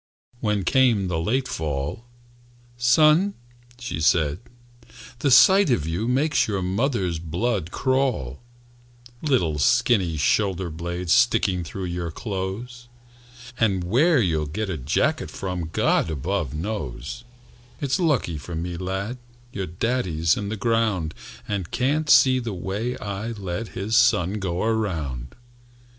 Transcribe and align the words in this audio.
When 0.39 0.63
came 0.63 1.09
the 1.09 1.19
late 1.19 1.47
fall, 1.47 2.05
"Son," 2.75 3.35
she 3.77 4.01
said, 4.01 4.39
"the 5.19 5.29
sight 5.29 5.69
of 5.69 5.85
you 5.87 6.07
Makes 6.07 6.47
your 6.47 6.63
mother's 6.63 7.19
blood 7.19 7.69
crawl,– 7.69 8.39
"Little 9.21 9.59
skinny 9.59 10.17
shoulder 10.17 10.71
blades 10.71 11.13
Sticking 11.13 11.63
through 11.63 11.85
your 11.85 12.09
clothes! 12.09 12.87
And 13.59 13.83
where 13.83 14.19
you'll 14.19 14.47
get 14.47 14.71
a 14.71 14.77
jacket 14.77 15.29
from 15.29 15.69
God 15.71 16.09
above 16.09 16.51
knows. 16.55 17.23
"It's 17.79 17.99
lucky 17.99 18.39
for 18.39 18.55
me, 18.55 18.77
lad, 18.77 19.19
Your 19.53 19.67
daddy's 19.67 20.35
in 20.35 20.49
the 20.49 20.57
ground, 20.57 21.13
And 21.47 21.69
can't 21.69 22.09
see 22.09 22.39
the 22.39 22.55
way 22.55 22.97
I 22.97 23.33
let 23.33 23.67
His 23.77 23.95
son 23.97 24.39
go 24.39 24.63
around!" 24.63 25.35